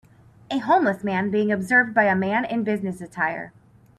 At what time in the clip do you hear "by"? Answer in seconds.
1.93-2.05